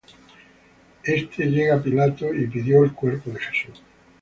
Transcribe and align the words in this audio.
Este 1.03 1.45
llegó 1.45 1.75
á 1.75 1.83
Pilato, 1.83 2.33
y 2.33 2.47
pidió 2.47 2.83
el 2.83 2.91
cuerpo 2.93 3.29
de 3.29 3.39
Jesús. 3.39 3.83